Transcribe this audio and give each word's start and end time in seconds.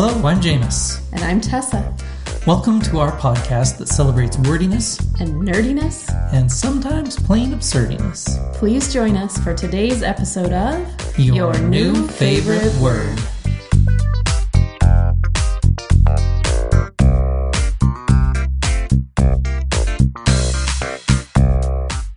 Hello, 0.00 0.28
I'm 0.28 0.40
Jameis. 0.40 1.02
And 1.12 1.24
I'm 1.24 1.40
Tessa. 1.40 1.92
Welcome 2.46 2.80
to 2.82 3.00
our 3.00 3.10
podcast 3.18 3.78
that 3.78 3.88
celebrates 3.88 4.38
wordiness 4.38 5.00
And 5.18 5.42
nerdiness, 5.42 6.08
and 6.32 6.48
sometimes 6.48 7.16
plain 7.16 7.52
absurdiness. 7.52 8.38
please 8.52 8.92
join 8.92 9.16
us 9.16 9.40
for 9.40 9.54
today's 9.54 10.04
episode 10.04 10.52
of 10.52 11.18
Your 11.18 11.58
new 11.58 12.06
favorite 12.06 12.72
word. 12.76 13.18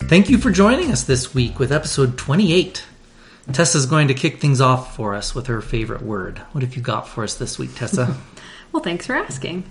Thank 0.07 0.29
you 0.29 0.37
for 0.37 0.51
joining 0.51 0.91
us 0.91 1.03
this 1.05 1.33
week 1.33 1.57
with 1.57 1.71
episode 1.71 2.15
28. 2.15 2.85
Tessa's 3.51 3.85
going 3.85 4.07
to 4.07 4.13
kick 4.13 4.39
things 4.39 4.61
off 4.61 4.95
for 4.95 5.13
us 5.15 5.33
with 5.35 5.47
her 5.47 5.61
favorite 5.61 6.01
word. 6.01 6.39
What 6.51 6.63
have 6.63 6.75
you 6.75 6.81
got 6.81 7.07
for 7.07 7.23
us 7.23 7.35
this 7.35 7.57
week, 7.59 7.75
Tessa? 7.75 8.17
Well, 8.71 8.81
thanks 8.81 9.05
for 9.05 9.15
asking. 9.15 9.65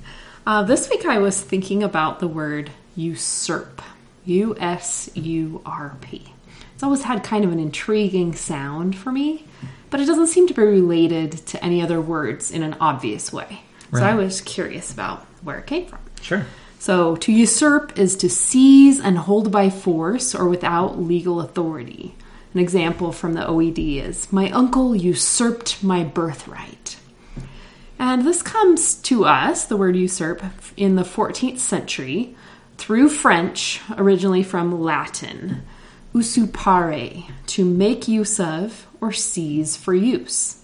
Uh, 0.47 0.63
this 0.63 0.91
week 0.91 1.07
I 1.07 1.17
was 1.21 1.41
thinking 1.41 1.83
about 1.83 2.21
the 2.21 2.29
word 2.29 2.71
usurp. 2.95 3.81
U 4.27 4.55
S 4.61 5.09
U 5.15 5.63
R 5.65 5.97
P. 6.03 6.35
It's 6.75 6.83
always 6.83 7.03
had 7.05 7.25
kind 7.25 7.43
of 7.47 7.51
an 7.51 7.59
intriguing 7.59 8.35
sound 8.35 8.95
for 8.99 9.11
me, 9.11 9.47
but 9.89 10.01
it 10.01 10.05
doesn't 10.05 10.27
seem 10.27 10.47
to 10.49 10.53
be 10.53 10.61
related 10.61 11.33
to 11.47 11.65
any 11.65 11.81
other 11.81 11.99
words 11.99 12.51
in 12.51 12.63
an 12.63 12.77
obvious 12.79 13.33
way. 13.33 13.63
So 13.95 14.03
I 14.05 14.15
was 14.15 14.43
curious 14.43 14.93
about 14.93 15.21
where 15.43 15.59
it 15.59 15.67
came 15.67 15.87
from. 15.87 16.01
sure. 16.21 16.45
So, 16.79 17.17
to 17.17 17.33
usurp 17.33 17.99
is 17.99 18.17
to 18.17 18.29
seize 18.29 19.01
and 19.01 19.17
hold 19.17 19.51
by 19.51 19.71
force 19.71 20.35
or 20.35 20.47
without 20.47 21.01
legal 21.01 21.41
authority. 21.41 22.15
An 22.53 22.59
example 22.59 23.13
from 23.13 23.35
the 23.35 23.43
OED 23.43 24.03
is 24.03 24.33
My 24.33 24.51
uncle 24.51 24.97
usurped 24.97 25.85
my 25.85 26.03
birthright. 26.03 26.97
And 27.97 28.27
this 28.27 28.43
comes 28.43 28.95
to 29.03 29.25
us, 29.25 29.67
the 29.67 29.77
word 29.77 29.95
usurp, 29.95 30.43
in 30.77 30.97
the 30.97 31.03
14th 31.03 31.59
century 31.59 32.35
through 32.77 33.11
French, 33.11 33.81
originally 33.97 34.43
from 34.43 34.83
Latin. 34.83 35.63
usurpare, 36.13 37.31
to 37.47 37.65
make 37.65 38.09
use 38.09 38.41
of 38.41 38.87
or 39.01 39.13
seize 39.13 39.77
for 39.77 39.95
use. 39.95 40.61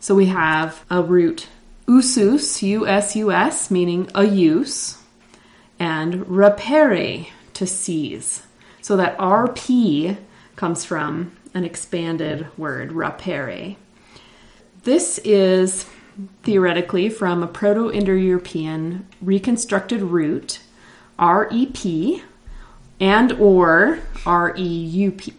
So 0.00 0.14
we 0.14 0.26
have 0.26 0.84
a 0.90 1.02
root 1.02 1.48
usus, 1.86 2.62
U 2.62 2.86
S 2.86 3.16
U 3.16 3.32
S, 3.32 3.70
meaning 3.70 4.10
a 4.14 4.24
use, 4.24 4.98
and 5.78 6.26
rapere, 6.26 7.28
to 7.54 7.66
seize. 7.66 8.42
So 8.82 8.96
that 8.96 9.16
RP 9.16 10.18
comes 10.56 10.84
from 10.84 11.36
an 11.54 11.64
expanded 11.64 12.46
word, 12.58 12.90
rapere. 12.90 13.76
This 14.82 15.18
is 15.18 15.86
theoretically 16.42 17.08
from 17.08 17.42
a 17.42 17.46
Proto 17.46 17.90
Indo 17.90 18.14
European 18.14 19.06
reconstructed 19.20 20.02
root, 20.02 20.60
REP, 21.18 22.22
and 23.00 23.32
or 23.32 23.98
REUP. 24.24 25.34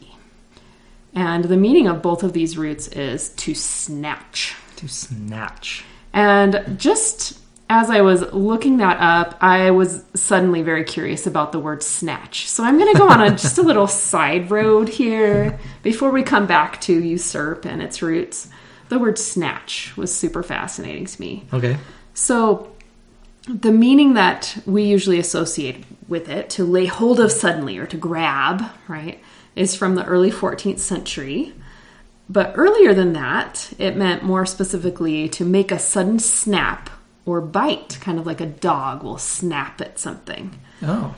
And 1.14 1.46
the 1.46 1.58
meaning 1.58 1.88
of 1.88 2.02
both 2.02 2.24
of 2.24 2.34
these 2.34 2.58
roots 2.58 2.88
is 2.90 3.30
to 3.30 3.56
snatch. 3.56 4.56
To 4.78 4.88
snatch. 4.88 5.86
And 6.12 6.78
just 6.78 7.40
as 7.70 7.90
I 7.90 8.02
was 8.02 8.22
looking 8.32 8.78
that 8.78 8.98
up, 9.00 9.38
I 9.42 9.72
was 9.72 10.04
suddenly 10.14 10.62
very 10.62 10.84
curious 10.84 11.26
about 11.26 11.52
the 11.52 11.60
word 11.60 11.82
snatch. 11.82 12.48
So 12.48 12.64
I'm 12.64 12.78
going 12.78 12.94
to 12.94 13.00
go 13.00 13.10
on 13.10 13.22
a, 13.22 13.32
just 13.32 13.58
a 13.58 13.64
little 13.64 13.88
side 14.12 14.52
road 14.52 14.88
here 14.88 15.60
before 15.82 16.12
we 16.12 16.22
come 16.22 16.46
back 16.46 16.80
to 16.82 16.94
usurp 16.94 17.66
and 17.66 17.82
its 17.82 18.02
roots. 18.02 18.50
The 18.90 19.00
word 19.00 19.18
snatch 19.18 19.98
was 19.98 20.16
super 20.16 20.44
fascinating 20.44 21.06
to 21.06 21.22
me. 21.22 21.46
Okay. 21.52 21.78
So, 22.14 22.72
the 23.48 23.72
meaning 23.72 24.14
that 24.16 24.58
we 24.66 24.84
usually 24.84 25.20
associate 25.20 25.84
with 26.08 26.30
it, 26.30 26.50
to 26.52 26.64
lay 26.64 26.86
hold 26.86 27.20
of 27.20 27.32
suddenly 27.32 27.78
or 27.78 27.86
to 27.88 27.98
grab, 27.98 28.64
right, 28.88 29.20
is 29.56 29.76
from 29.76 29.96
the 29.96 30.06
early 30.06 30.32
14th 30.32 30.80
century. 30.80 31.54
But 32.28 32.54
earlier 32.56 32.94
than 32.94 33.14
that, 33.14 33.72
it 33.78 33.96
meant 33.96 34.24
more 34.24 34.48
specifically 34.48 35.30
to 35.30 35.46
make 35.46 35.72
a 35.72 35.78
sudden 35.78 36.18
snap 36.18 36.90
or 37.26 37.42
bite, 37.42 37.98
kind 38.02 38.20
of 38.20 38.26
like 38.26 38.42
a 38.42 38.46
dog 38.46 39.04
will 39.04 39.18
snap 39.18 39.82
at 39.82 40.00
something. 40.00 40.60
Oh. 40.84 41.16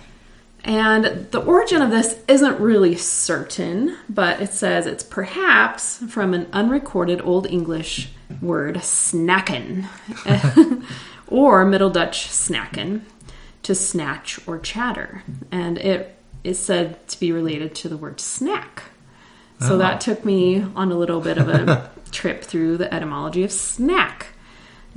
And 0.64 1.28
the 1.32 1.40
origin 1.40 1.82
of 1.82 1.92
this 1.92 2.20
isn't 2.28 2.60
really 2.60 2.96
certain, 2.96 3.96
but 4.10 4.42
it 4.42 4.52
says 4.52 4.86
it's 4.86 5.04
perhaps 5.04 5.98
from 6.10 6.34
an 6.34 6.48
unrecorded 6.52 7.22
Old 7.22 7.48
English 7.48 8.10
word, 8.42 8.76
snacken, 8.78 9.88
or 11.28 11.66
Middle 11.66 11.90
Dutch 11.90 12.28
snacken, 12.28 13.02
to 13.64 13.76
snatch 13.76 14.46
or 14.48 14.60
chatter. 14.60 15.24
And 15.52 15.78
it 15.78 16.18
is 16.44 16.60
said 16.60 17.08
to 17.10 17.20
be 17.20 17.32
related 17.32 17.76
to 17.76 17.90
the 17.90 17.98
word 17.98 18.20
snack. 18.20 18.84
So 19.60 19.76
oh. 19.76 19.78
that 19.78 20.02
took 20.02 20.24
me 20.24 20.66
on 20.76 20.92
a 20.92 20.98
little 20.98 21.22
bit 21.22 21.38
of 21.38 21.48
a 21.50 21.90
trip 22.12 22.44
through 22.44 22.78
the 22.78 22.94
etymology 22.94 23.44
of 23.44 23.52
snack. 23.52 24.28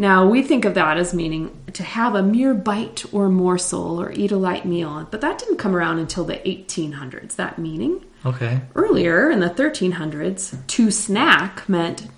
Now, 0.00 0.26
we 0.26 0.42
think 0.42 0.64
of 0.64 0.72
that 0.76 0.96
as 0.96 1.12
meaning 1.12 1.54
to 1.74 1.82
have 1.82 2.14
a 2.14 2.22
mere 2.22 2.54
bite 2.54 3.04
or 3.12 3.28
morsel 3.28 4.00
or 4.00 4.10
eat 4.12 4.32
a 4.32 4.38
light 4.38 4.64
meal, 4.64 5.06
but 5.10 5.20
that 5.20 5.38
didn't 5.38 5.58
come 5.58 5.76
around 5.76 5.98
until 5.98 6.24
the 6.24 6.36
1800s, 6.36 7.36
that 7.36 7.58
meaning. 7.58 8.02
Okay. 8.24 8.62
Earlier 8.74 9.30
in 9.30 9.40
the 9.40 9.50
1300s, 9.50 10.66
to 10.68 10.90
snack 10.90 11.68
meant 11.68 12.08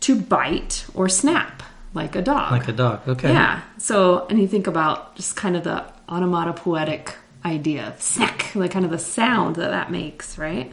to 0.00 0.20
bite 0.20 0.84
or 0.92 1.08
snap, 1.08 1.62
like 1.94 2.14
a 2.14 2.20
dog. 2.20 2.52
Like 2.52 2.68
a 2.68 2.72
dog. 2.72 3.08
Okay. 3.08 3.32
Yeah. 3.32 3.62
So, 3.78 4.26
and 4.26 4.38
you 4.38 4.46
think 4.46 4.66
about 4.66 5.16
just 5.16 5.34
kind 5.34 5.56
of 5.56 5.64
the 5.64 5.86
onomatopoetic 6.10 7.14
idea 7.46 7.88
of 7.88 8.02
snack, 8.02 8.54
like 8.54 8.72
kind 8.72 8.84
of 8.84 8.90
the 8.90 8.98
sound 8.98 9.56
that 9.56 9.70
that 9.70 9.90
makes, 9.90 10.36
right? 10.36 10.70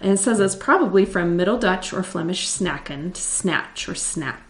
And 0.00 0.12
it 0.12 0.18
says 0.18 0.38
it's 0.38 0.54
probably 0.54 1.04
from 1.04 1.36
Middle 1.36 1.58
Dutch 1.58 1.92
or 1.92 2.04
Flemish 2.04 2.46
snacken, 2.46 3.14
to 3.14 3.20
snatch 3.20 3.88
or 3.88 3.96
snap. 3.96 4.47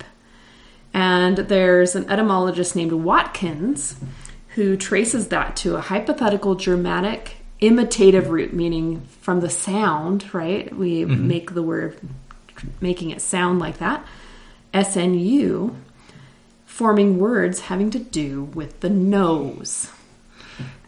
And 0.95 1.37
there's 1.37 1.95
an 1.95 2.09
etymologist 2.11 2.75
named 2.75 2.93
Watkins 2.93 3.97
who 4.55 4.77
traces 4.77 5.29
that 5.29 5.57
to 5.57 5.77
a 5.77 5.81
hypothetical 5.81 6.55
Germanic 6.55 7.37
imitative 7.61 8.29
root, 8.29 8.53
meaning 8.53 9.03
from 9.21 9.41
the 9.41 9.51
sound, 9.51 10.33
right? 10.33 10.75
We 10.75 11.03
mm-hmm. 11.03 11.27
make 11.27 11.55
the 11.55 11.63
word, 11.63 11.99
making 12.81 13.11
it 13.11 13.21
sound 13.21 13.59
like 13.59 13.79
that. 13.79 14.05
SNU, 14.75 15.75
forming 16.67 17.19
words 17.19 17.61
having 17.63 17.91
to 17.91 17.99
do 17.99 18.45
with 18.45 18.81
the 18.81 18.91
nose. 18.91 19.91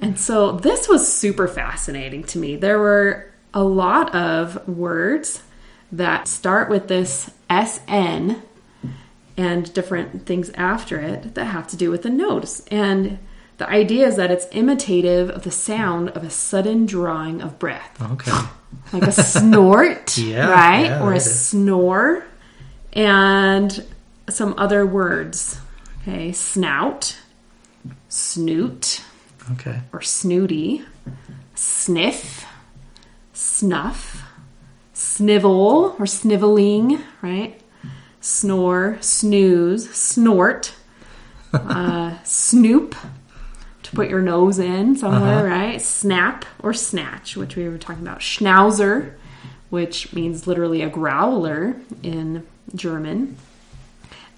And 0.00 0.18
so 0.18 0.52
this 0.52 0.88
was 0.88 1.12
super 1.12 1.46
fascinating 1.48 2.24
to 2.24 2.38
me. 2.38 2.56
There 2.56 2.78
were 2.78 3.30
a 3.52 3.62
lot 3.62 4.14
of 4.14 4.66
words 4.68 5.42
that 5.92 6.28
start 6.28 6.70
with 6.70 6.88
this 6.88 7.30
SN 7.50 8.42
and 9.40 9.72
different 9.74 10.26
things 10.26 10.50
after 10.54 10.98
it 11.00 11.34
that 11.34 11.44
have 11.46 11.66
to 11.68 11.76
do 11.76 11.90
with 11.90 12.02
the 12.02 12.10
notes. 12.10 12.62
And 12.70 13.18
the 13.58 13.68
idea 13.68 14.06
is 14.08 14.16
that 14.16 14.30
it's 14.30 14.46
imitative 14.52 15.30
of 15.30 15.42
the 15.42 15.50
sound 15.50 16.08
of 16.10 16.22
a 16.24 16.30
sudden 16.30 16.86
drawing 16.86 17.40
of 17.42 17.58
breath 17.58 18.00
Okay. 18.12 18.32
like 18.92 19.02
a 19.08 19.12
snort, 19.12 20.16
Yeah, 20.32 20.50
right? 20.50 20.84
yeah, 20.86 21.02
or 21.02 21.12
a 21.12 21.16
is. 21.16 21.46
snore, 21.48 22.24
and 22.92 23.84
some 24.28 24.54
other 24.58 24.86
words. 24.86 25.60
Okay, 26.02 26.32
snout, 26.32 27.18
snoot, 28.08 29.02
Okay. 29.52 29.80
or 29.92 30.00
snooty, 30.00 30.82
sniff, 31.54 32.46
snuff, 33.34 34.22
snivel 34.94 35.94
or 35.98 36.06
sniveling, 36.06 37.00
right? 37.22 37.60
Snore, 38.20 38.98
snooze, 39.00 39.90
snort, 39.94 40.74
uh, 41.52 42.14
snoop, 42.22 42.94
to 43.82 43.90
put 43.92 44.08
your 44.10 44.20
nose 44.20 44.58
in 44.58 44.94
somewhere, 44.96 45.38
Uh-huh. 45.38 45.46
right? 45.46 45.80
Snap 45.82 46.44
or 46.62 46.72
snatch, 46.74 47.36
which 47.36 47.56
we 47.56 47.68
were 47.68 47.78
talking 47.78 48.02
about. 48.06 48.20
Schnauzer, 48.20 49.12
which 49.70 50.12
means 50.12 50.46
literally 50.46 50.82
a 50.82 50.88
growler 50.90 51.76
in 52.02 52.46
German. 52.74 53.36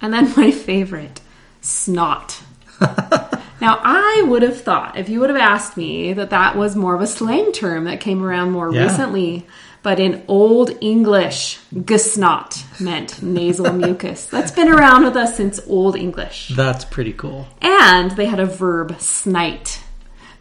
And 0.01 0.13
then 0.13 0.31
my 0.37 0.49
favorite, 0.51 1.19
snot. 1.61 2.41
now, 2.81 3.79
I 3.83 4.23
would 4.27 4.41
have 4.43 4.59
thought, 4.61 4.97
if 4.97 5.09
you 5.09 5.19
would 5.19 5.29
have 5.29 5.39
asked 5.39 5.75
me, 5.77 6.13
that 6.13 6.29
that 6.29 6.55
was 6.55 6.75
more 6.75 6.95
of 6.95 7.01
a 7.01 7.07
slang 7.07 7.51
term 7.51 7.83
that 7.85 7.99
came 7.99 8.23
around 8.23 8.51
more 8.51 8.73
Yeah. 8.73 8.83
recently. 8.83 9.45
But 9.83 9.99
in 9.99 10.23
Old 10.27 10.71
English, 10.81 11.59
gesnot 11.73 12.79
meant 12.79 13.21
nasal 13.21 13.71
mucus. 13.73 14.25
That's 14.25 14.51
been 14.51 14.69
around 14.69 15.03
with 15.03 15.15
us 15.15 15.37
since 15.37 15.59
Old 15.67 15.95
English. 15.95 16.53
That's 16.55 16.85
pretty 16.85 17.13
cool. 17.13 17.47
And 17.61 18.11
they 18.11 18.25
had 18.25 18.39
a 18.39 18.45
verb, 18.45 18.99
snite, 18.99 19.83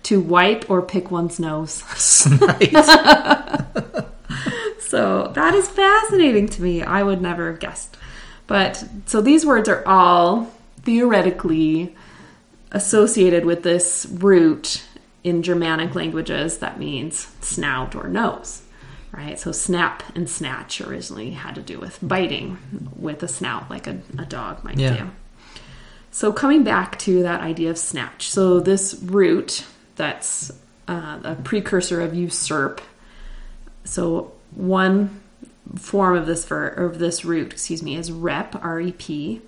to 0.05 0.21
wipe 0.21 0.71
or 0.71 0.81
pick 0.81 1.11
one's 1.11 1.41
nose. 1.41 1.83
Nice. 2.41 2.89
So 4.93 5.33
that 5.35 5.55
is 5.55 5.67
fascinating 5.71 6.49
to 6.51 6.61
me. 6.61 6.83
I 6.83 7.03
would 7.03 7.23
never 7.23 7.51
have 7.51 7.61
guessed. 7.61 7.97
But 8.47 8.85
so 9.07 9.23
these 9.23 9.47
words 9.47 9.67
are 9.67 9.83
all 9.89 10.53
theoretically 10.83 11.97
associated 12.73 13.47
with 13.47 13.63
this 13.63 14.07
root 14.11 14.83
in 15.25 15.43
Germanic 15.43 15.95
languages 15.95 16.59
that 16.59 16.79
means 16.79 17.29
snout 17.41 17.95
or 17.95 18.07
nose, 18.07 18.61
right? 19.13 19.39
So 19.39 19.53
snap 19.53 20.03
and 20.17 20.29
snatch 20.29 20.81
originally 20.81 21.31
had 21.33 21.55
to 21.57 21.63
do 21.63 21.79
with 21.79 21.99
biting 22.03 22.59
with 22.97 23.23
a 23.23 23.29
snout, 23.29 23.71
like 23.71 23.87
a, 23.87 24.01
a 24.19 24.25
dog 24.25 24.65
might 24.65 24.79
Yeah. 24.79 24.97
do. 24.97 25.11
So 26.11 26.33
coming 26.33 26.63
back 26.65 26.99
to 27.01 27.23
that 27.23 27.41
idea 27.41 27.71
of 27.71 27.79
snatch, 27.79 28.29
so 28.29 28.61
this 28.61 28.95
root 29.03 29.65
that's 29.97 30.51
uh, 30.89 31.21
a 31.25 31.35
precursor 31.37 32.01
of 32.01 32.15
usurp. 32.15 32.81
So 33.85 34.33
one 34.55 35.21
form 35.77 36.17
of 36.17 36.27
this 36.27 36.45
ver- 36.45 36.69
of 36.69 36.99
this 36.99 37.25
root, 37.25 37.53
excuse 37.53 37.83
me, 37.83 37.97
is 37.97 38.13
rep, 38.13 38.55
R 38.63 38.81
E 38.81 38.93
P, 38.93 39.41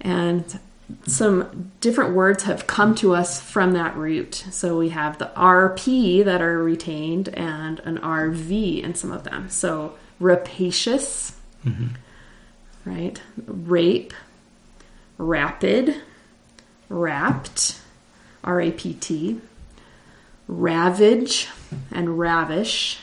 and 0.00 0.58
some 1.06 1.72
different 1.80 2.14
words 2.14 2.44
have 2.44 2.66
come 2.66 2.94
to 2.96 3.14
us 3.14 3.40
from 3.40 3.72
that 3.72 3.96
root. 3.96 4.34
So 4.50 4.78
we 4.78 4.90
have 4.90 5.18
the 5.18 5.30
RP 5.36 6.24
that 6.24 6.40
are 6.42 6.62
retained 6.62 7.28
and 7.30 7.80
an 7.80 7.98
RV 7.98 8.82
in 8.82 8.94
some 8.94 9.12
of 9.12 9.24
them. 9.24 9.48
So 9.50 9.94
rapacious, 10.20 11.36
mm-hmm. 11.64 11.88
right? 12.84 13.20
Rape, 13.46 14.12
rapid, 15.18 15.96
wrapped, 16.88 17.80
R 18.44 18.60
A 18.60 18.70
P 18.72 18.94
T, 18.94 19.40
ravage, 20.48 21.48
and 21.90 22.18
ravish, 22.18 22.98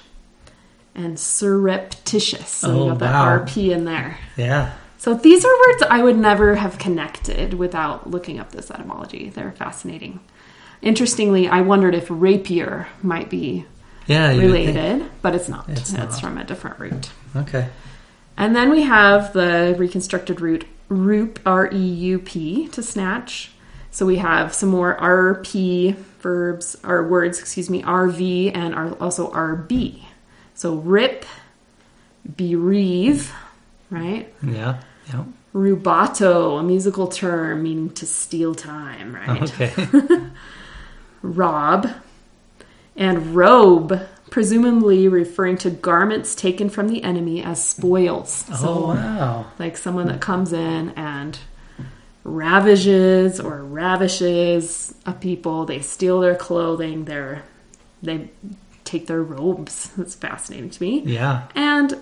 and 0.95 1.19
surreptitious. 1.19 2.49
So 2.49 2.69
Oh, 2.71 2.83
we 2.83 2.89
got 2.91 3.01
wow. 3.01 3.37
that 3.37 3.47
RP 3.47 3.69
in 3.71 3.85
there. 3.85 4.17
Yeah. 4.37 4.73
So 4.99 5.13
these 5.13 5.43
are 5.45 5.59
words 5.67 5.83
I 5.89 6.03
would 6.03 6.17
never 6.17 6.55
have 6.55 6.77
connected 6.77 7.53
without 7.53 8.09
looking 8.11 8.37
up 8.39 8.51
this 8.51 8.69
etymology. 8.69 9.29
They're 9.29 9.53
fascinating. 9.53 10.19
Interestingly, 10.81 11.47
I 11.47 11.61
wondered 11.61 11.95
if 11.95 12.07
rapier 12.09 12.87
might 13.01 13.29
be 13.29 13.65
Yeah. 14.07 14.31
you 14.31 14.41
would 14.49 14.51
think- 14.51 14.75
related, 14.75 15.09
but 15.21 15.35
it's 15.35 15.47
not. 15.49 15.67
It's 15.69 15.81
It's, 15.91 15.93
not. 15.93 16.19
from 16.19 16.37
a 16.37 16.43
different 16.43 16.79
root. 16.79 17.09
Okay. 17.35 17.69
And 18.37 18.53
then 18.55 18.69
we 18.69 18.81
have 18.83 19.31
the 19.33 19.73
reconstructed 19.79 20.41
root 20.41 20.65
roop, 20.89 21.39
R 21.45 21.69
E 21.71 21.77
U 21.77 22.19
P, 22.19 22.67
to 22.69 22.83
snatch. 22.83 23.51
So 23.91 24.05
we 24.05 24.17
have 24.17 24.53
some 24.53 24.69
more 24.69 24.95
RP 24.99 25.95
verbs, 26.21 26.75
or 26.83 27.07
words, 27.07 27.39
excuse 27.39 27.69
me, 27.69 27.81
RV 27.83 28.51
and 28.53 28.75
are 28.75 28.93
also 28.99 29.31
RB. 29.31 30.03
So 30.55 30.75
rip, 30.75 31.25
bereave, 32.35 33.31
right? 33.89 34.31
Yeah. 34.45 34.77
Yeah. 35.09 35.25
Rubato, 35.53 36.59
a 36.59 36.63
musical 36.63 37.07
term 37.07 37.63
meaning 37.63 37.89
to 37.95 38.05
steal 38.05 38.53
time, 38.55 39.15
right? 39.15 39.41
Okay. 39.43 39.73
Rob. 41.21 41.89
And 42.95 43.35
robe, 43.35 43.99
presumably 44.29 45.07
referring 45.07 45.57
to 45.59 45.69
garments 45.71 46.35
taken 46.35 46.69
from 46.69 46.87
the 46.87 47.03
enemy 47.03 47.41
as 47.41 47.63
spoils. 47.63 48.45
oh 48.61 48.89
wow. 48.89 49.45
like 49.57 49.75
someone 49.77 50.07
that 50.07 50.21
comes 50.21 50.53
in 50.53 50.89
and 50.91 51.39
ravages 52.23 53.39
or 53.39 53.63
ravishes 53.63 54.93
a 55.05 55.13
people 55.13 55.65
they 55.65 55.79
steal 55.79 56.19
their 56.19 56.35
clothing 56.35 57.05
their 57.05 57.41
they 58.03 58.29
take 58.83 59.07
their 59.07 59.23
robes 59.23 59.89
that's 59.97 60.13
fascinating 60.15 60.69
to 60.69 60.83
me 60.83 60.99
Yeah. 61.05 61.47
and 61.55 61.97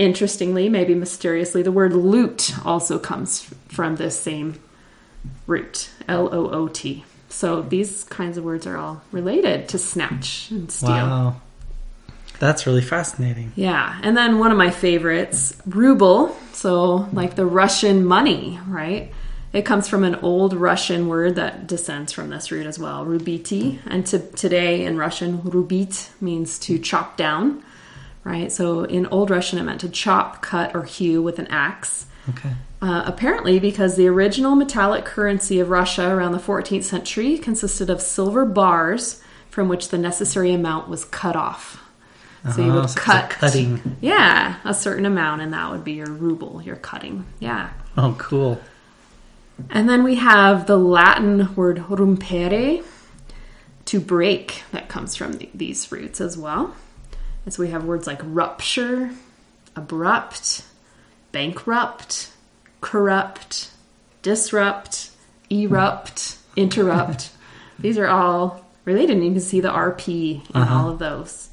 interestingly 0.00 0.68
maybe 0.68 0.94
mysteriously 0.94 1.62
the 1.62 1.70
word 1.80 1.92
loot 1.92 2.52
also 2.64 2.98
comes 2.98 3.42
from 3.68 3.96
this 3.96 4.18
same 4.18 4.48
root 5.46 5.90
l-o-o-t 6.08 7.04
so 7.28 7.60
these 7.62 8.04
kinds 8.04 8.36
of 8.38 8.42
words 8.44 8.66
are 8.66 8.76
all 8.76 9.02
related 9.12 9.68
to 9.68 9.78
snatch 9.78 10.50
and 10.50 10.72
steal 10.72 10.90
Wow. 10.90 11.40
That's 12.40 12.66
really 12.66 12.80
fascinating. 12.80 13.52
yeah, 13.54 14.00
and 14.02 14.16
then 14.16 14.38
one 14.38 14.50
of 14.50 14.56
my 14.56 14.70
favorites, 14.70 15.54
ruble. 15.66 16.34
So, 16.54 17.06
like 17.12 17.34
the 17.34 17.44
Russian 17.44 18.02
money, 18.06 18.58
right? 18.66 19.12
It 19.52 19.66
comes 19.66 19.88
from 19.88 20.04
an 20.04 20.14
old 20.22 20.54
Russian 20.54 21.06
word 21.08 21.34
that 21.34 21.66
descends 21.66 22.14
from 22.14 22.30
this 22.30 22.50
root 22.50 22.64
as 22.66 22.78
well, 22.78 23.04
rubiti. 23.04 23.78
And 23.86 24.06
to, 24.06 24.20
today 24.20 24.86
in 24.86 24.96
Russian, 24.96 25.42
rubit 25.42 26.08
means 26.22 26.58
to 26.60 26.78
chop 26.78 27.18
down, 27.18 27.62
right? 28.24 28.50
So, 28.52 28.84
in 28.84 29.06
old 29.06 29.30
Russian, 29.30 29.58
it 29.58 29.62
meant 29.62 29.80
to 29.82 29.88
chop, 29.88 30.42
cut, 30.42 30.74
or 30.74 30.84
hew 30.84 31.22
with 31.22 31.38
an 31.38 31.46
axe. 31.48 32.06
Okay. 32.28 32.50
Uh, 32.82 33.02
apparently, 33.06 33.58
because 33.58 33.96
the 33.96 34.06
original 34.08 34.54
metallic 34.56 35.04
currency 35.04 35.60
of 35.60 35.68
Russia 35.70 36.08
around 36.14 36.32
the 36.32 36.38
14th 36.38 36.84
century 36.84 37.36
consisted 37.38 37.90
of 37.90 38.00
silver 38.00 38.44
bars 38.46 39.22
from 39.50 39.68
which 39.68 39.88
the 39.88 39.98
necessary 39.98 40.52
amount 40.52 40.88
was 40.88 41.04
cut 41.04 41.36
off. 41.36 41.82
So 42.54 42.62
you 42.64 42.72
Oh, 42.72 42.80
would 42.80 42.90
so 42.90 42.98
cut, 43.00 43.28
cutting. 43.30 43.96
yeah, 44.00 44.56
a 44.64 44.72
certain 44.72 45.04
amount, 45.04 45.42
and 45.42 45.52
that 45.52 45.70
would 45.70 45.84
be 45.84 45.92
your 45.92 46.06
ruble, 46.10 46.62
your 46.64 46.76
cutting. 46.76 47.26
Yeah. 47.38 47.68
Oh, 47.98 48.14
cool. 48.18 48.60
And 49.68 49.86
then 49.90 50.02
we 50.02 50.14
have 50.14 50.66
the 50.66 50.78
Latin 50.78 51.54
word 51.54 51.84
rumpere, 51.90 52.82
to 53.86 54.00
break, 54.00 54.62
that 54.72 54.88
comes 54.88 55.16
from 55.16 55.34
the, 55.34 55.50
these 55.52 55.90
roots 55.92 56.18
as 56.20 56.38
well. 56.38 56.74
And 57.44 57.54
so 57.54 57.62
we 57.62 57.70
have 57.70 57.84
words 57.84 58.06
like 58.06 58.20
rupture, 58.22 59.10
abrupt, 59.76 60.64
bankrupt, 61.32 62.30
corrupt, 62.80 63.70
disrupt, 64.22 65.10
erupt, 65.48 66.38
interrupt. 66.56 67.30
These 67.78 67.98
are 67.98 68.08
all 68.08 68.64
related, 68.84 69.16
and 69.16 69.24
you 69.24 69.32
can 69.32 69.40
see 69.40 69.60
the 69.60 69.70
RP 69.70 70.44
in 70.54 70.60
uh-huh. 70.60 70.74
all 70.74 70.90
of 70.90 70.98
those. 70.98 71.48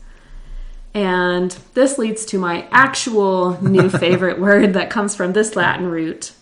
And 0.94 1.52
this 1.74 1.98
leads 1.98 2.26
to 2.28 2.40
my 2.40 2.68
actual 2.72 3.62
new 3.64 3.90
favorite 4.00 4.40
word 4.40 4.74
that 4.74 4.90
comes 4.90 5.16
from 5.16 5.34
this 5.34 5.56
Latin 5.56 5.88
root, 5.88 6.34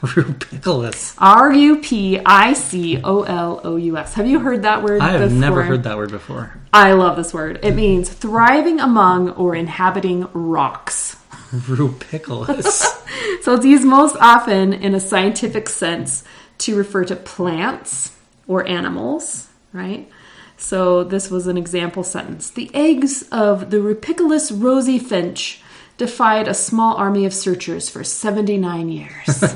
rupicolous. 0.16 1.14
R 1.18 1.52
U 1.52 1.78
P 1.80 2.18
I 2.24 2.54
C 2.54 3.00
O 3.02 3.22
L 3.22 3.60
O 3.64 3.76
U 3.76 3.96
S. 3.98 4.14
Have 4.14 4.26
you 4.26 4.40
heard 4.40 4.62
that 4.62 4.82
word 4.82 5.00
I 5.00 5.10
have 5.10 5.20
before? 5.20 5.38
never 5.38 5.62
heard 5.62 5.82
that 5.84 5.96
word 5.96 6.10
before. 6.10 6.58
I 6.72 6.92
love 6.92 7.16
this 7.16 7.34
word. 7.34 7.60
It 7.62 7.72
means 7.74 8.08
thriving 8.08 8.80
among 8.80 9.30
or 9.30 9.54
inhabiting 9.54 10.26
rocks. 10.32 11.16
Rubiculous. 11.68 12.86
So 13.42 13.54
it's 13.54 13.64
used 13.64 13.84
most 13.84 14.16
often 14.20 14.72
in 14.72 14.94
a 14.94 15.00
scientific 15.00 15.68
sense 15.68 16.24
to 16.58 16.76
refer 16.76 17.04
to 17.06 17.16
plants 17.16 18.12
or 18.46 18.66
animals, 18.68 19.48
right? 19.72 20.08
So 20.56 21.02
this 21.04 21.30
was 21.30 21.46
an 21.46 21.56
example 21.56 22.04
sentence. 22.04 22.50
The 22.50 22.70
eggs 22.72 23.28
of 23.32 23.70
the 23.70 23.78
Rupicolous 23.78 24.52
rosy 24.52 24.98
finch 24.98 25.62
defied 26.00 26.48
a 26.48 26.54
small 26.54 26.96
army 26.96 27.26
of 27.26 27.34
searchers 27.34 27.90
for 27.90 28.02
79 28.02 28.88
years. 28.88 29.26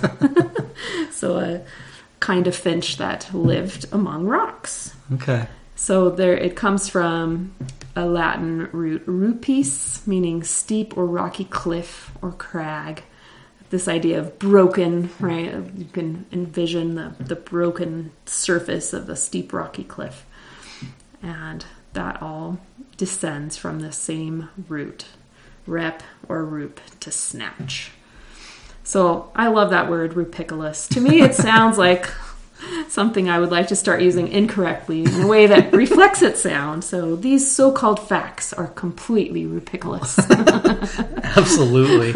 so 1.11 1.39
a 1.39 1.63
kind 2.21 2.47
of 2.47 2.55
finch 2.55 2.99
that 2.99 3.33
lived 3.33 3.87
among 3.91 4.27
rocks. 4.27 4.95
okay. 5.15 5.49
So 5.75 6.11
there, 6.11 6.37
it 6.37 6.55
comes 6.55 6.87
from 6.87 7.55
a 7.97 8.05
Latin 8.05 8.69
root 8.73 9.05
rupis, 9.07 10.07
meaning 10.07 10.43
steep 10.43 10.99
or 10.99 11.07
rocky 11.07 11.47
cliff 11.47 12.13
or 12.21 12.33
crag. 12.33 13.05
This 13.71 13.89
idea 13.89 14.21
of 14.21 14.39
broken, 14.39 15.09
right? 15.21 15.51
You 15.75 15.87
can 15.95 16.27
envision 16.31 16.95
the, 16.95 17.15
the 17.19 17.37
broken 17.37 18.13
surface 18.27 18.93
of 18.93 19.09
a 19.09 19.17
steep 19.17 19.51
rocky 19.55 19.85
cliff. 19.85 20.27
And 21.23 21.65
that 21.95 22.21
all 22.21 22.59
descends 22.99 23.57
from 23.57 23.81
the 23.81 23.93
same 23.93 24.51
root, 24.69 25.07
rep 25.67 26.03
or 26.29 26.45
roop, 26.45 26.81
to 27.01 27.11
snatch. 27.11 27.91
So 28.83 29.31
I 29.35 29.49
love 29.49 29.71
that 29.71 29.89
word, 29.91 30.13
rupicolous. 30.15 30.89
To 30.91 31.01
me, 31.01 31.21
it 31.23 31.35
sounds 31.49 31.79
like 31.79 32.07
something 32.89 33.29
I 33.29 33.39
would 33.39 33.51
like 33.51 33.69
to 33.69 33.77
start 33.77 34.01
using 34.03 34.29
incorrectly 34.29 35.05
in 35.05 35.23
a 35.23 35.27
way 35.27 35.47
that 35.47 35.73
reflects 35.73 36.23
its 36.23 36.41
sound. 36.43 36.85
So 36.85 37.15
these 37.17 37.51
so-called 37.51 38.01
facts 38.09 38.53
are 38.53 38.69
completely 38.69 39.45
rupicolous. 39.45 40.19
Absolutely. 41.37 42.13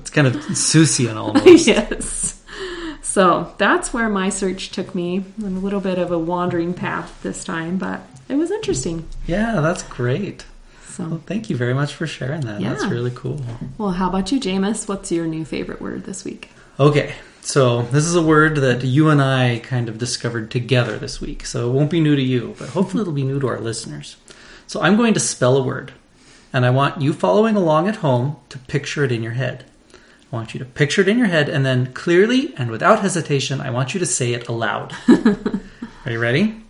it's 0.00 0.10
kind 0.10 0.26
of 0.26 0.34
Seussian 0.36 1.16
almost. 1.16 1.66
yes. 1.66 2.42
So 3.02 3.54
that's 3.58 3.92
where 3.94 4.08
my 4.08 4.28
search 4.28 4.70
took 4.70 4.94
me. 4.94 5.24
I'm 5.44 5.56
A 5.56 5.60
little 5.60 5.80
bit 5.80 5.98
of 5.98 6.10
a 6.12 6.18
wandering 6.18 6.74
path 6.74 7.22
this 7.22 7.44
time, 7.44 7.78
but 7.78 8.02
it 8.28 8.36
was 8.36 8.50
interesting. 8.50 9.08
Yeah, 9.26 9.60
that's 9.60 9.82
great. 9.82 10.44
Well, 11.08 11.22
thank 11.26 11.50
you 11.50 11.56
very 11.56 11.74
much 11.74 11.94
for 11.94 12.06
sharing 12.06 12.42
that. 12.42 12.60
That's 12.60 12.86
really 12.86 13.10
cool. 13.14 13.40
well, 13.78 13.90
how 13.90 14.08
about 14.08 14.30
you, 14.32 14.40
Jameis? 14.40 14.88
What's 14.88 15.10
your 15.12 15.26
new 15.26 15.44
favorite 15.44 15.80
word 15.80 16.04
this 16.04 16.24
week? 16.24 16.50
Okay, 16.78 17.14
so 17.42 17.82
this 17.82 18.04
is 18.04 18.14
a 18.14 18.22
word 18.22 18.56
that 18.56 18.82
you 18.84 19.08
and 19.08 19.20
I 19.20 19.60
kind 19.60 19.88
of 19.88 19.98
discovered 19.98 20.50
together 20.50 20.98
this 20.98 21.20
week. 21.20 21.44
So 21.46 21.68
it 21.68 21.72
won't 21.72 21.90
be 21.90 22.00
new 22.00 22.16
to 22.16 22.22
you, 22.22 22.54
but 22.58 22.70
hopefully 22.70 23.02
it'll 23.02 23.12
be 23.12 23.22
new 23.24 23.40
to 23.40 23.48
our 23.48 23.60
listeners. 23.60 24.16
So 24.66 24.80
I'm 24.80 24.96
going 24.96 25.14
to 25.14 25.20
spell 25.20 25.56
a 25.56 25.62
word, 25.62 25.92
and 26.52 26.64
I 26.64 26.70
want 26.70 27.00
you 27.02 27.12
following 27.12 27.56
along 27.56 27.88
at 27.88 27.96
home 27.96 28.36
to 28.50 28.58
picture 28.58 29.04
it 29.04 29.12
in 29.12 29.22
your 29.22 29.32
head. 29.32 29.64
I 30.32 30.36
want 30.36 30.54
you 30.54 30.60
to 30.60 30.64
picture 30.64 31.00
it 31.02 31.08
in 31.08 31.18
your 31.18 31.26
head 31.26 31.48
and 31.48 31.66
then 31.66 31.92
clearly 31.92 32.54
and 32.56 32.70
without 32.70 33.00
hesitation, 33.00 33.60
I 33.60 33.70
want 33.70 33.94
you 33.94 34.00
to 34.00 34.06
say 34.06 34.32
it 34.32 34.46
aloud. 34.48 34.94
Are 35.08 36.12
you 36.12 36.20
ready? 36.20 36.62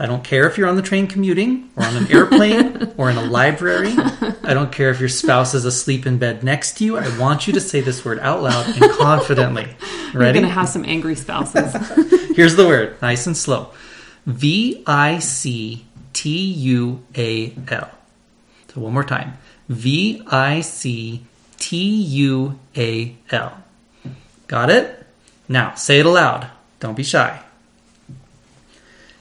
I 0.00 0.06
don't 0.06 0.22
care 0.22 0.46
if 0.46 0.56
you're 0.56 0.68
on 0.68 0.76
the 0.76 0.82
train 0.82 1.08
commuting 1.08 1.70
or 1.74 1.84
on 1.84 1.96
an 1.96 2.12
airplane 2.12 2.92
or 2.96 3.10
in 3.10 3.16
a 3.16 3.24
library. 3.24 3.92
I 4.44 4.54
don't 4.54 4.70
care 4.70 4.90
if 4.90 5.00
your 5.00 5.08
spouse 5.08 5.54
is 5.54 5.64
asleep 5.64 6.06
in 6.06 6.18
bed 6.18 6.44
next 6.44 6.78
to 6.78 6.84
you. 6.84 6.96
I 6.96 7.18
want 7.18 7.48
you 7.48 7.52
to 7.54 7.60
say 7.60 7.80
this 7.80 8.04
word 8.04 8.20
out 8.20 8.42
loud 8.42 8.66
and 8.66 8.92
confidently. 8.98 9.68
You're 10.12 10.32
going 10.32 10.42
to 10.42 10.48
have 10.48 10.68
some 10.68 10.84
angry 10.84 11.16
spouses. 11.16 11.74
Here's 12.36 12.54
the 12.54 12.66
word, 12.66 13.00
nice 13.02 13.26
and 13.26 13.36
slow. 13.36 13.72
V 14.26 14.84
I 14.86 15.18
C 15.18 15.84
T 16.12 16.52
U 16.52 17.02
A 17.16 17.54
L. 17.68 17.90
So 18.72 18.80
one 18.80 18.92
more 18.92 19.04
time. 19.04 19.36
V 19.68 20.22
I 20.28 20.60
C 20.60 21.24
T 21.58 22.02
U 22.02 22.58
A 22.76 23.16
L. 23.32 23.64
Got 24.46 24.70
it? 24.70 25.06
Now 25.48 25.74
say 25.74 25.98
it 25.98 26.06
aloud. 26.06 26.48
Don't 26.78 26.96
be 26.96 27.02
shy. 27.02 27.42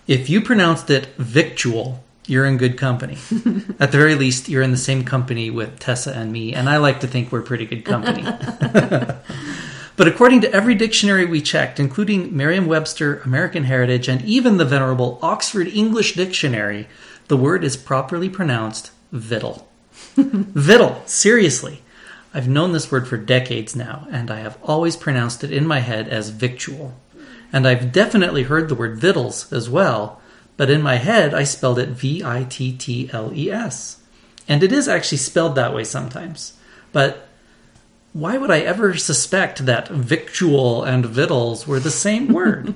If 0.08 0.30
you 0.30 0.42
pronounced 0.42 0.90
it 0.90 1.08
victual, 1.18 2.04
you're 2.26 2.46
in 2.46 2.58
good 2.58 2.78
company. 2.78 3.18
At 3.80 3.92
the 3.92 3.98
very 3.98 4.16
least, 4.16 4.50
you're 4.50 4.62
in 4.62 4.72
the 4.72 4.78
same 4.78 5.04
company 5.04 5.50
with 5.50 5.80
Tessa 5.80 6.14
and 6.14 6.32
me, 6.32 6.54
and 6.54 6.70
I 6.70 6.78
like 6.78 7.02
to 7.02 7.08
think 7.08 7.32
we're 7.32 7.42
pretty 7.42 7.66
good 7.66 7.86
company. 7.86 8.26
But 9.98 10.08
according 10.08 10.42
to 10.42 10.54
every 10.54 10.76
dictionary 10.76 11.26
we 11.26 11.42
checked, 11.42 11.80
including 11.80 12.38
Merriam 12.38 12.68
Webster, 12.68 13.20
American 13.26 13.64
Heritage, 13.64 14.08
and 14.08 14.22
even 14.22 14.58
the 14.58 14.64
venerable 14.64 15.18
Oxford 15.24 15.68
English 15.68 16.14
Dictionary, 16.14 16.88
the 17.30 17.36
word 17.36 17.64
is 17.64 17.76
properly 17.76 18.30
pronounced 18.30 18.92
victual. 19.12 19.68
victual, 20.16 21.02
seriously. 21.08 21.82
I've 22.32 22.48
known 22.48 22.74
this 22.74 22.92
word 22.92 23.08
for 23.08 23.18
decades 23.18 23.76
now, 23.76 24.08
and 24.12 24.30
I 24.30 24.42
have 24.42 24.60
always 24.62 24.96
pronounced 24.96 25.44
it 25.44 25.52
in 25.52 25.66
my 25.66 25.80
head 25.80 26.08
as 26.08 26.30
victual. 26.30 26.94
And 27.52 27.68
I've 27.68 27.92
definitely 27.92 28.44
heard 28.44 28.70
the 28.70 28.76
word 28.76 28.98
victuals 28.98 29.52
as 29.54 29.70
well, 29.70 30.22
but 30.58 30.70
in 30.70 30.82
my 30.82 30.96
head 30.96 31.34
I 31.34 31.44
spelled 31.44 31.80
it 31.80 31.90
V 31.90 32.24
I 32.24 32.44
T 32.44 32.76
T 32.76 33.10
L 33.14 33.32
E 33.34 33.50
S. 33.50 34.02
And 34.48 34.64
it 34.64 34.72
is 34.72 34.88
actually 34.88 35.18
spelled 35.20 35.56
that 35.56 35.74
way 35.74 35.84
sometimes. 35.84 36.54
But 36.92 37.28
why 38.14 38.38
would 38.38 38.52
I 38.52 38.60
ever 38.62 38.96
suspect 38.96 39.66
that 39.66 39.90
victual 39.90 40.84
and 40.84 41.06
victuals 41.06 41.68
were 41.68 41.80
the 41.80 41.92
same 41.92 42.28
word? 42.34 42.74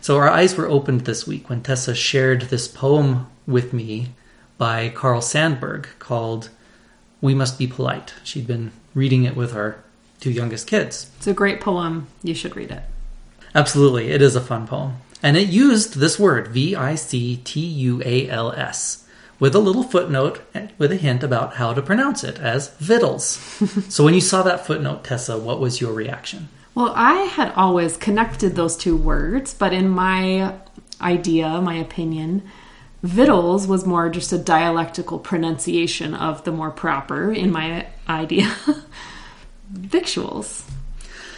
so 0.00 0.16
our 0.16 0.28
eyes 0.28 0.56
were 0.56 0.68
opened 0.68 1.02
this 1.02 1.26
week 1.26 1.48
when 1.48 1.62
Tessa 1.62 1.94
shared 1.94 2.42
this 2.42 2.68
poem 2.68 3.26
with 3.46 3.72
me 3.72 4.14
by 4.56 4.88
Carl 4.88 5.20
Sandburg 5.20 5.86
called 5.98 6.50
We 7.20 7.34
Must 7.34 7.58
Be 7.58 7.66
Polite. 7.66 8.14
She'd 8.24 8.46
been 8.46 8.72
reading 8.94 9.24
it 9.24 9.36
with 9.36 9.54
our 9.54 9.82
two 10.20 10.30
youngest 10.30 10.66
kids. 10.66 11.10
It's 11.18 11.26
a 11.26 11.32
great 11.32 11.60
poem. 11.60 12.08
You 12.22 12.34
should 12.34 12.56
read 12.56 12.70
it. 12.70 12.82
Absolutely, 13.58 14.10
it 14.10 14.22
is 14.22 14.36
a 14.36 14.40
fun 14.40 14.68
poem. 14.68 14.98
And 15.20 15.36
it 15.36 15.48
used 15.48 15.96
this 15.96 16.16
word, 16.16 16.46
V 16.46 16.76
I 16.76 16.94
C 16.94 17.38
T 17.38 17.58
U 17.58 18.00
A 18.04 18.30
L 18.30 18.52
S, 18.52 19.04
with 19.40 19.52
a 19.52 19.58
little 19.58 19.82
footnote 19.82 20.40
with 20.78 20.92
a 20.92 20.96
hint 20.96 21.24
about 21.24 21.56
how 21.56 21.74
to 21.74 21.82
pronounce 21.82 22.22
it 22.22 22.38
as 22.38 22.68
victuals. 22.76 23.26
so 23.88 24.04
when 24.04 24.14
you 24.14 24.20
saw 24.20 24.44
that 24.44 24.64
footnote, 24.64 25.02
Tessa, 25.02 25.36
what 25.36 25.58
was 25.58 25.80
your 25.80 25.92
reaction? 25.92 26.48
Well, 26.76 26.92
I 26.94 27.14
had 27.22 27.52
always 27.56 27.96
connected 27.96 28.54
those 28.54 28.76
two 28.76 28.96
words, 28.96 29.54
but 29.54 29.72
in 29.72 29.88
my 29.88 30.54
idea, 31.00 31.60
my 31.60 31.74
opinion, 31.74 32.48
victuals 33.02 33.66
was 33.66 33.84
more 33.84 34.08
just 34.08 34.32
a 34.32 34.38
dialectical 34.38 35.18
pronunciation 35.18 36.14
of 36.14 36.44
the 36.44 36.52
more 36.52 36.70
proper, 36.70 37.32
in 37.32 37.50
my 37.50 37.88
idea, 38.08 38.54
victuals. 39.68 40.64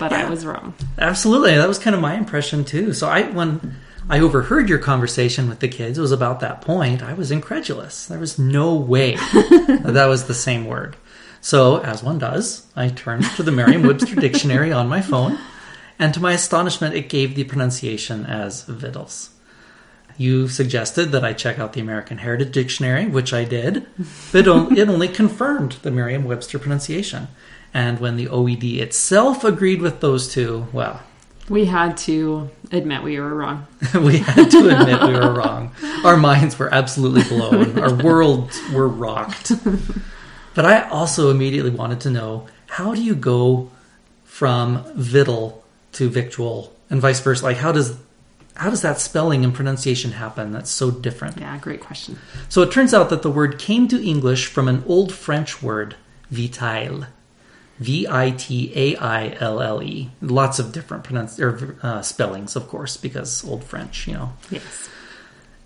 But 0.01 0.13
I 0.13 0.29
was 0.29 0.45
wrong. 0.45 0.75
Absolutely, 0.99 1.55
that 1.55 1.69
was 1.69 1.79
kind 1.79 1.95
of 1.95 2.03
my 2.03 2.15
impression 2.17 2.65
too. 2.65 2.93
So 2.93 3.09
I 3.09 3.23
when 3.31 3.77
I 4.09 4.19
overheard 4.19 4.69
your 4.69 4.79
conversation 4.79 5.49
with 5.49 5.61
the 5.61 5.69
kids, 5.69 5.97
it 5.97 6.01
was 6.01 6.11
about 6.11 6.41
that 6.41 6.63
point. 6.63 7.03
I 7.03 7.13
was 7.13 7.31
incredulous. 7.31 8.07
There 8.07 8.19
was 8.19 8.41
no 8.41 8.75
way 8.75 9.15
that, 9.15 9.81
that 9.85 10.07
was 10.07 10.25
the 10.25 10.35
same 10.35 10.65
word. 10.67 10.97
So, 11.41 11.79
as 11.79 12.03
one 12.03 12.19
does, 12.19 12.67
I 12.75 12.89
turned 12.89 13.25
to 13.37 13.43
the 13.43 13.53
Merriam-Webster 13.53 14.17
dictionary 14.17 14.73
on 14.73 14.89
my 14.89 15.01
phone, 15.01 15.39
and 15.99 16.13
to 16.13 16.21
my 16.21 16.33
astonishment, 16.33 16.95
it 16.95 17.09
gave 17.09 17.35
the 17.35 17.45
pronunciation 17.45 18.27
as 18.27 18.65
victuals. 18.65 19.31
You 20.19 20.49
suggested 20.49 21.13
that 21.13 21.25
I 21.25 21.33
check 21.33 21.59
out 21.59 21.73
the 21.73 21.81
American 21.81 22.19
Heritage 22.19 22.53
Dictionary, 22.53 23.07
which 23.07 23.33
I 23.33 23.45
did, 23.45 23.87
but 24.33 24.47
it 24.47 24.89
only 24.89 25.09
confirmed 25.09 25.79
the 25.83 25.91
Merriam 25.91 26.25
Webster 26.25 26.59
pronunciation. 26.59 27.29
And 27.73 28.01
when 28.01 28.17
the 28.17 28.27
OED 28.27 28.79
itself 28.79 29.45
agreed 29.45 29.81
with 29.81 30.01
those 30.01 30.33
two, 30.33 30.67
well, 30.73 31.01
We 31.49 31.65
had 31.67 31.97
to 31.99 32.49
admit 32.73 33.03
we 33.03 33.19
were 33.19 33.35
wrong. 33.35 33.67
we 33.95 34.19
had 34.19 34.51
to 34.51 34.69
admit 34.81 35.03
we 35.03 35.15
were 35.15 35.33
wrong. 35.33 35.73
Our 36.05 36.17
minds 36.17 36.59
were 36.59 36.73
absolutely 36.73 37.23
blown, 37.25 37.79
our 37.79 37.95
worlds 38.05 38.61
were 38.73 38.89
rocked. 38.89 39.53
But 40.55 40.65
I 40.67 40.89
also 40.89 41.31
immediately 41.31 41.71
wanted 41.71 42.01
to 42.03 42.11
know 42.11 42.47
how 42.67 42.95
do 42.95 43.03
you 43.03 43.15
go 43.15 43.71
from 44.25 44.85
victual 44.95 45.65
to 45.93 46.09
victual 46.09 46.73
and 46.89 47.01
vice 47.01 47.21
versa? 47.21 47.45
Like, 47.45 47.57
how 47.57 47.73
does 47.73 47.97
how 48.55 48.69
does 48.69 48.83
that 48.83 49.01
spelling 49.01 49.43
and 49.45 49.55
pronunciation 49.55 50.13
happen 50.13 50.53
that's 50.53 50.71
so 50.71 50.91
different? 50.91 51.39
Yeah, 51.39 51.57
great 51.59 51.81
question. 51.81 52.19
So 52.49 52.63
it 52.63 52.71
turns 52.71 52.93
out 52.93 53.09
that 53.11 53.23
the 53.23 53.31
word 53.31 53.59
came 53.59 53.89
to 53.89 54.01
English 54.05 54.47
from 54.49 54.69
an 54.69 54.85
old 54.87 55.13
French 55.15 55.63
word, 55.63 55.97
vitaille. 56.31 57.07
V 57.81 58.07
I 58.09 58.31
T 58.31 58.73
A 58.77 58.97
I 58.97 59.37
L 59.41 59.61
L 59.61 59.83
E. 59.83 60.11
Lots 60.23 60.59
of 60.59 60.73
different 60.73 61.05
pronunci- 61.05 61.41
or, 61.41 61.77
uh, 61.83 62.03
spellings, 62.03 62.55
of 62.55 62.69
course, 62.69 62.97
because 62.97 63.45
Old 63.45 63.65
French, 63.65 64.07
you 64.07 64.15
know. 64.15 64.33
Yes. 64.51 64.89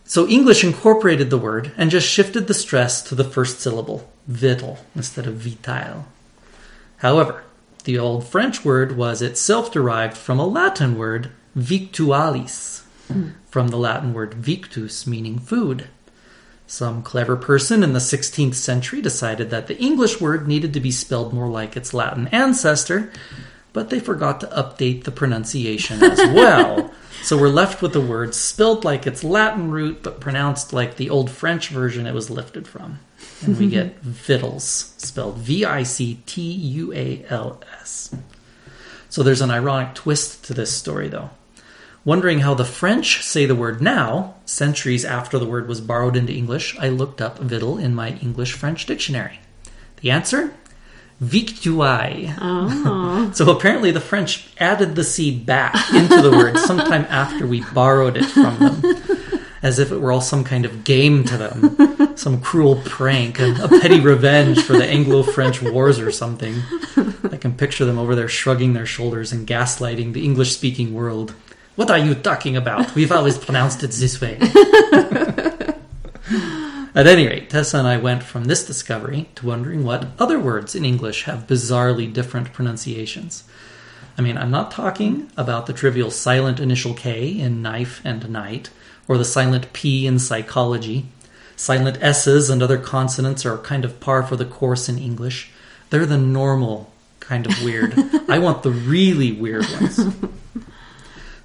So 0.04 0.28
English 0.28 0.62
incorporated 0.62 1.30
the 1.30 1.38
word 1.38 1.72
and 1.76 1.90
just 1.90 2.08
shifted 2.08 2.46
the 2.46 2.54
stress 2.54 3.02
to 3.02 3.14
the 3.14 3.24
first 3.24 3.60
syllable, 3.60 4.10
vital, 4.28 4.78
instead 4.94 5.26
of 5.26 5.36
vitaille. 5.36 6.04
However, 6.98 7.42
the 7.84 7.98
Old 7.98 8.26
French 8.26 8.64
word 8.64 8.96
was 8.96 9.20
itself 9.20 9.72
derived 9.72 10.16
from 10.16 10.38
a 10.38 10.46
Latin 10.46 10.96
word, 10.96 11.30
victualis, 11.54 12.82
from 13.50 13.68
the 13.68 13.76
Latin 13.76 14.12
word 14.14 14.34
victus, 14.34 15.06
meaning 15.06 15.38
food. 15.38 15.88
Some 16.66 17.02
clever 17.02 17.36
person 17.36 17.82
in 17.82 17.92
the 17.92 17.98
16th 17.98 18.54
century 18.54 19.02
decided 19.02 19.50
that 19.50 19.66
the 19.66 19.78
English 19.78 20.20
word 20.20 20.48
needed 20.48 20.72
to 20.74 20.80
be 20.80 20.90
spelled 20.90 21.32
more 21.32 21.48
like 21.48 21.76
its 21.76 21.92
Latin 21.92 22.26
ancestor, 22.28 23.12
but 23.72 23.90
they 23.90 24.00
forgot 24.00 24.40
to 24.40 24.46
update 24.46 25.04
the 25.04 25.10
pronunciation 25.10 26.02
as 26.02 26.18
well. 26.34 26.90
so 27.22 27.36
we're 27.36 27.48
left 27.48 27.82
with 27.82 27.92
the 27.92 28.00
word 28.00 28.34
spelled 28.34 28.84
like 28.84 29.06
its 29.06 29.22
Latin 29.22 29.70
root, 29.70 30.02
but 30.02 30.20
pronounced 30.20 30.72
like 30.72 30.96
the 30.96 31.10
old 31.10 31.30
French 31.30 31.68
version 31.68 32.06
it 32.06 32.14
was 32.14 32.30
lifted 32.30 32.66
from. 32.66 32.98
And 33.42 33.58
we 33.58 33.68
get 33.68 33.98
victuals, 34.00 34.94
spelled 34.96 35.36
V 35.36 35.64
I 35.64 35.82
C 35.82 36.20
T 36.24 36.40
U 36.40 36.92
A 36.94 37.24
L 37.28 37.60
S. 37.80 38.14
So 39.10 39.22
there's 39.22 39.42
an 39.42 39.50
ironic 39.50 39.94
twist 39.94 40.44
to 40.46 40.54
this 40.54 40.72
story, 40.72 41.08
though. 41.08 41.30
Wondering 42.04 42.40
how 42.40 42.52
the 42.52 42.66
French 42.66 43.22
say 43.22 43.46
the 43.46 43.54
word 43.54 43.80
now, 43.80 44.34
centuries 44.44 45.06
after 45.06 45.38
the 45.38 45.46
word 45.46 45.66
was 45.66 45.80
borrowed 45.80 46.16
into 46.16 46.34
English, 46.34 46.76
I 46.78 46.88
looked 46.88 47.22
up 47.22 47.38
victual 47.38 47.78
in 47.78 47.94
my 47.94 48.10
English 48.22 48.52
French 48.52 48.84
dictionary. 48.84 49.40
The 50.02 50.10
answer? 50.10 50.52
Victuaille. 51.20 52.34
Oh. 52.40 53.10
So 53.34 53.50
apparently 53.50 53.90
the 53.90 54.00
French 54.00 54.48
added 54.58 54.94
the 54.94 55.02
C 55.02 55.36
back 55.36 55.74
into 55.94 56.20
the 56.20 56.30
word 56.30 56.58
sometime 56.58 57.06
after 57.08 57.46
we 57.46 57.64
borrowed 57.72 58.18
it 58.18 58.26
from 58.26 58.58
them, 58.58 59.40
as 59.62 59.78
if 59.78 59.90
it 59.90 59.98
were 59.98 60.12
all 60.12 60.20
some 60.20 60.44
kind 60.44 60.66
of 60.66 60.84
game 60.84 61.24
to 61.24 61.36
them, 61.38 62.16
some 62.16 62.40
cruel 62.40 62.82
prank, 62.84 63.40
a, 63.40 63.54
a 63.64 63.68
petty 63.68 64.00
revenge 64.00 64.62
for 64.62 64.74
the 64.74 64.84
Anglo-French 64.84 65.62
wars 65.62 65.98
or 65.98 66.10
something. 66.10 66.54
I 67.32 67.38
can 67.38 67.54
picture 67.54 67.86
them 67.86 67.98
over 67.98 68.14
there 68.14 68.28
shrugging 68.28 68.74
their 68.74 68.86
shoulders 68.86 69.32
and 69.32 69.48
gaslighting 69.48 70.12
the 70.12 70.24
English-speaking 70.24 70.92
world. 70.92 71.34
What 71.76 71.90
are 71.90 71.98
you 71.98 72.14
talking 72.14 72.56
about? 72.56 72.94
We've 72.94 73.10
always 73.10 73.36
pronounced 73.36 73.82
it 73.82 73.90
this 73.90 74.20
way. 74.20 74.38
At 76.96 77.08
any 77.08 77.26
rate, 77.26 77.50
Tessa 77.50 77.78
and 77.78 77.88
I 77.88 77.96
went 77.96 78.22
from 78.22 78.44
this 78.44 78.64
discovery 78.64 79.28
to 79.34 79.46
wondering 79.46 79.82
what 79.82 80.06
other 80.20 80.38
words 80.38 80.76
in 80.76 80.84
English 80.84 81.24
have 81.24 81.48
bizarrely 81.48 82.12
different 82.12 82.52
pronunciations. 82.52 83.42
I 84.16 84.22
mean, 84.22 84.38
I'm 84.38 84.52
not 84.52 84.70
talking 84.70 85.28
about 85.36 85.66
the 85.66 85.72
trivial 85.72 86.12
silent 86.12 86.60
initial 86.60 86.94
K 86.94 87.26
in 87.26 87.62
knife 87.62 88.00
and 88.04 88.30
night, 88.30 88.70
or 89.08 89.18
the 89.18 89.24
silent 89.24 89.72
P 89.72 90.06
in 90.06 90.20
psychology. 90.20 91.06
Silent 91.56 91.98
S's 92.00 92.50
and 92.50 92.62
other 92.62 92.78
consonants 92.78 93.44
are 93.44 93.58
kind 93.58 93.84
of 93.84 93.98
par 93.98 94.22
for 94.22 94.36
the 94.36 94.44
course 94.44 94.88
in 94.88 94.96
English. 94.96 95.50
They're 95.90 96.06
the 96.06 96.18
normal 96.18 96.92
kind 97.18 97.46
of 97.46 97.60
weird. 97.64 97.94
I 98.28 98.38
want 98.38 98.62
the 98.62 98.70
really 98.70 99.32
weird 99.32 99.68
ones. 99.72 99.98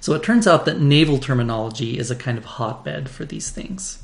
So 0.00 0.14
it 0.14 0.22
turns 0.22 0.46
out 0.46 0.64
that 0.64 0.80
naval 0.80 1.18
terminology 1.18 1.98
is 1.98 2.10
a 2.10 2.16
kind 2.16 2.38
of 2.38 2.44
hotbed 2.44 3.08
for 3.10 3.24
these 3.24 3.50
things. 3.50 4.02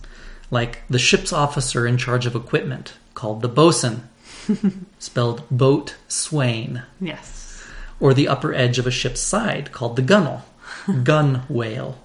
Like 0.50 0.82
the 0.88 0.98
ship's 0.98 1.32
officer 1.32 1.86
in 1.86 1.96
charge 1.96 2.26
of 2.26 2.34
equipment, 2.36 2.92
called 3.14 3.40
the 3.42 3.48
bosun, 3.48 4.08
spelled 4.98 5.42
boat 5.50 5.96
swain. 6.08 6.82
Yes. 7.00 7.64
or 7.98 8.12
the 8.12 8.28
upper 8.28 8.52
edge 8.54 8.78
of 8.78 8.86
a 8.86 8.90
ship's 8.90 9.20
side 9.20 9.72
called 9.72 9.96
the 9.96 10.02
gunnel, 10.02 10.44
gun 11.02 11.42
whale, 11.48 11.98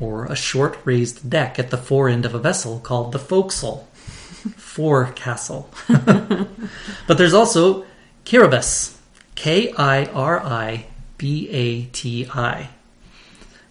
or 0.00 0.24
a 0.26 0.34
short 0.34 0.76
raised 0.84 1.30
deck 1.30 1.58
at 1.60 1.70
the 1.70 1.76
fore 1.78 2.08
end 2.08 2.26
of 2.26 2.34
a 2.34 2.38
vessel 2.40 2.80
called 2.80 3.12
the 3.12 3.18
forecastle, 3.20 3.88
forecastle. 4.56 5.70
but 7.06 7.18
there's 7.18 7.34
also 7.34 7.84
Kiribati, 8.24 8.96
K 9.36 9.72
I 9.78 10.06
R 10.06 10.40
I 10.44 10.86
B 11.18 11.48
A 11.50 11.84
T 11.86 12.26
I, 12.34 12.68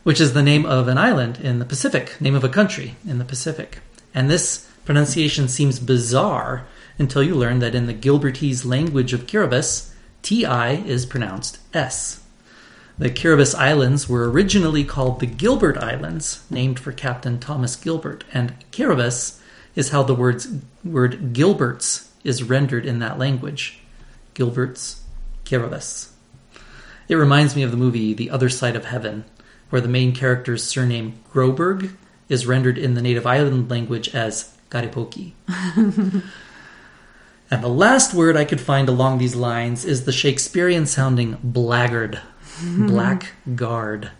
which 0.04 0.20
is 0.20 0.34
the 0.34 0.44
name 0.44 0.66
of 0.66 0.88
an 0.88 0.98
island 0.98 1.40
in 1.40 1.60
the 1.60 1.66
Pacific, 1.66 2.20
name 2.20 2.36
of 2.36 2.44
a 2.44 2.50
country 2.50 2.96
in 3.08 3.20
the 3.20 3.26
Pacific. 3.26 3.80
And 4.14 4.30
this 4.30 4.68
pronunciation 4.86 5.48
seems 5.48 5.80
bizarre 5.80 6.66
until 6.98 7.24
you 7.24 7.36
learn 7.36 7.60
that 7.60 7.76
in 7.76 7.86
the 7.86 7.94
Gilbertese 7.94 8.66
language 8.66 9.14
of 9.14 9.28
Kiribati, 9.28 9.92
TI 10.22 10.90
is 10.90 11.06
pronounced 11.06 11.60
S. 11.74 12.24
The 12.98 13.10
Kiribati 13.10 13.56
Islands 13.56 14.10
were 14.10 14.30
originally 14.30 14.84
called 14.84 15.20
the 15.20 15.26
Gilbert 15.26 15.78
Islands, 15.78 16.44
named 16.50 16.80
for 16.80 16.92
Captain 16.92 17.40
Thomas 17.40 17.76
Gilbert, 17.76 18.24
and 18.34 18.54
Kiribati 18.72 19.40
is 19.76 19.90
how 19.90 20.04
the 20.04 20.16
words, 20.16 20.48
word 20.84 21.34
Gilberts 21.34 22.10
is 22.24 22.44
rendered 22.44 22.86
in 22.86 23.00
that 23.00 23.18
language. 23.18 23.80
Gilberts, 24.36 25.00
Kiribati. 25.46 26.10
It 27.08 27.16
reminds 27.16 27.56
me 27.56 27.64
of 27.64 27.72
the 27.72 27.78
movie 27.78 28.14
The 28.14 28.30
Other 28.30 28.50
Side 28.50 28.76
of 28.76 28.86
Heaven, 28.86 29.26
where 29.72 29.82
the 29.82 29.88
main 29.88 30.14
character's 30.14 30.64
surname 30.64 31.20
Groberg 31.34 31.96
is 32.30 32.46
rendered 32.46 32.78
in 32.78 32.94
the 32.94 33.02
native 33.02 33.26
island 33.26 33.70
language 33.70 34.14
as 34.14 34.56
Garipoki. 34.70 35.32
and 37.50 37.64
the 37.64 37.68
last 37.68 38.14
word 38.14 38.38
I 38.38 38.46
could 38.46 38.62
find 38.62 38.88
along 38.88 39.18
these 39.18 39.36
lines 39.36 39.84
is 39.84 40.06
the 40.06 40.12
Shakespearean 40.12 40.86
sounding 40.86 41.38
blackguard, 41.42 42.22
blackguard, 42.64 44.12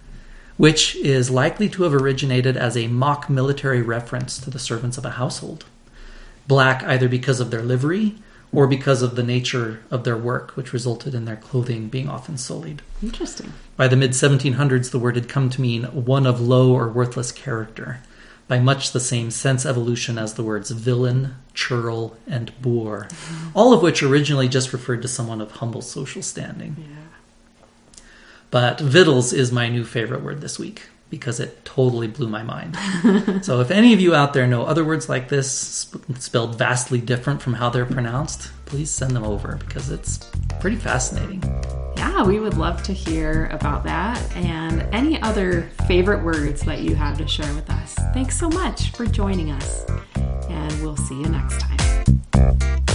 which 0.58 0.96
is 0.96 1.30
likely 1.30 1.70
to 1.70 1.84
have 1.84 1.94
originated 1.94 2.58
as 2.58 2.76
a 2.76 2.88
mock 2.88 3.30
military 3.30 3.82
reference 3.82 4.40
to 4.40 4.50
the 4.50 4.60
servants 4.60 4.98
of 4.98 5.06
a 5.06 5.12
household. 5.12 5.66
Black 6.48 6.84
either 6.84 7.08
because 7.08 7.40
of 7.40 7.52
their 7.52 7.62
livery 7.62 8.16
or 8.54 8.68
because 8.68 9.02
of 9.02 9.16
the 9.16 9.24
nature 9.24 9.82
of 9.90 10.04
their 10.04 10.18
work, 10.18 10.52
which 10.52 10.74
resulted 10.74 11.16
in 11.16 11.26
their 11.26 11.38
clothing 11.38 11.88
being 11.88 12.10
often 12.10 12.38
sullied. 12.38 12.82
Interesting. 13.02 13.54
By 13.78 13.88
the 13.88 13.96
mid 13.96 14.12
1700s, 14.12 14.92
the 14.92 15.00
word 15.00 15.16
had 15.16 15.30
come 15.30 15.50
to 15.50 15.62
mean 15.62 15.84
one 15.86 16.26
of 16.26 16.42
low 16.42 16.74
or 16.74 16.90
worthless 16.90 17.32
character, 17.32 18.02
by 18.48 18.60
much 18.60 18.92
the 18.92 19.00
same 19.00 19.32
sense 19.32 19.66
evolution 19.66 20.18
as 20.18 20.34
the 20.34 20.44
words 20.44 20.72
villain, 20.72 21.36
churl, 21.54 22.18
and 22.28 22.60
boor, 22.62 23.08
mm-hmm. 23.10 23.58
all 23.58 23.74
of 23.74 23.82
which 23.82 24.04
originally 24.04 24.50
just 24.50 24.74
referred 24.74 25.02
to 25.02 25.08
someone 25.08 25.40
of 25.40 25.52
humble 25.52 25.82
social 25.82 26.22
standing. 26.22 26.76
Yeah. 26.78 28.04
But 28.50 28.82
vittles 28.82 29.32
is 29.32 29.54
my 29.54 29.70
new 29.70 29.86
favorite 29.86 30.24
word 30.24 30.42
this 30.42 30.60
week 30.60 30.84
because 31.12 31.40
it 31.40 31.64
totally 31.66 32.08
blew 32.08 32.28
my 32.28 32.42
mind. 32.42 32.76
so 33.46 33.60
if 33.60 33.70
any 33.70 33.94
of 33.94 34.00
you 34.00 34.16
out 34.16 34.34
there 34.34 34.48
know 34.48 34.64
other 34.64 34.84
words 34.84 35.08
like 35.08 35.30
this 35.30 35.52
sp- 35.54 36.02
spelled 36.18 36.58
vastly 36.58 37.00
different 37.00 37.40
from 37.42 37.54
how 37.54 37.70
they're 37.70 37.86
pronounced, 37.86 38.50
please 38.66 38.90
send 38.90 39.16
them 39.16 39.24
over 39.24 39.58
because 39.58 39.92
it's 39.92 40.18
pretty 40.60 40.78
fascinating. 40.78 41.44
Yeah, 41.98 42.24
we 42.24 42.40
would 42.40 42.58
love 42.58 42.82
to 42.84 42.94
hear 42.94 43.46
about 43.52 43.84
that 43.84 44.20
and 44.36 44.82
any 44.94 45.22
other 45.22 45.70
favorite 45.88 46.24
words 46.24 46.62
that 46.64 46.80
you 46.80 46.96
have 46.96 47.18
to 47.20 47.28
share 47.28 47.54
with 47.54 47.70
us. 47.70 47.94
Thanks 48.14 48.40
so 48.40 48.50
much 48.50 48.92
for 48.94 49.06
joining 49.06 49.52
us, 49.52 49.86
and 50.50 50.82
we'll 50.82 50.98
see 50.98 51.20
you 51.20 51.28
next 51.28 51.60
time. 51.60 52.91